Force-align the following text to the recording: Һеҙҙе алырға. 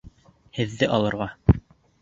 Һеҙҙе 0.59 0.89
алырға. 0.97 1.31